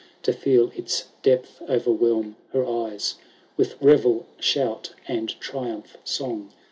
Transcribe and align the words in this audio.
To 0.23 0.33
feel 0.33 0.71
its 0.75 1.09
depth 1.21 1.61
overwhelm 1.69 2.35
her 2.53 2.65
eyes. 2.65 3.17
With 3.55 3.79
revel 3.79 4.25
shout, 4.39 4.95
and 5.07 5.39
triumph 5.39 5.95
song. 6.03 6.49